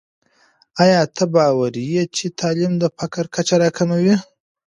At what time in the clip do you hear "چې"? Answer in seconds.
2.15-2.25